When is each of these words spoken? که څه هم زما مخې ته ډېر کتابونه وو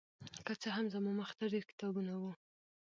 که 0.45 0.53
څه 0.61 0.69
هم 0.75 0.85
زما 0.93 1.11
مخې 1.19 1.35
ته 1.39 1.45
ډېر 1.53 1.63
کتابونه 1.71 2.13
وو 2.19 2.31